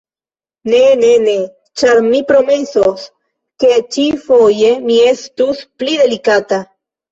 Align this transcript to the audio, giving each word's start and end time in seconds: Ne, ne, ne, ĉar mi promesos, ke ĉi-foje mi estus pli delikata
Ne, 0.69 0.77
ne, 1.01 1.09
ne, 1.25 1.35
ĉar 1.81 2.01
mi 2.05 2.21
promesos, 2.31 3.05
ke 3.65 3.77
ĉi-foje 3.97 4.75
mi 4.89 4.99
estus 5.13 5.65
pli 5.77 6.01
delikata 6.03 6.63